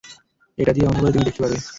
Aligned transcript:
এটা 0.57 0.71
দিয়ে 0.73 0.87
অন্ধকারে 0.87 1.13
তুমি 1.13 1.25
দেখতে 1.27 1.41
পারবে। 1.43 1.57